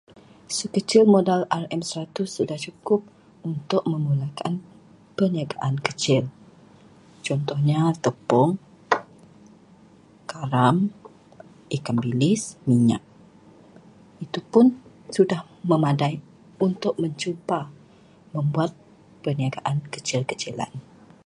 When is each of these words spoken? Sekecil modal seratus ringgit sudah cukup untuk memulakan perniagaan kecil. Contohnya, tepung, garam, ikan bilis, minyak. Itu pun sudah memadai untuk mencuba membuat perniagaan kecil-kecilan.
Sekecil 0.57 1.03
modal 1.15 1.41
seratus 1.45 1.93
ringgit 1.93 2.33
sudah 2.35 2.57
cukup 2.65 3.01
untuk 3.49 3.81
memulakan 3.91 4.53
perniagaan 5.15 5.75
kecil. 5.87 6.23
Contohnya, 7.25 7.81
tepung, 8.05 8.51
garam, 10.31 10.75
ikan 11.75 11.95
bilis, 12.03 12.41
minyak. 12.69 13.03
Itu 14.25 14.39
pun 14.51 14.65
sudah 15.15 15.41
memadai 15.69 16.15
untuk 16.67 16.93
mencuba 17.01 17.59
membuat 18.35 18.71
perniagaan 19.23 19.77
kecil-kecilan. 19.93 20.71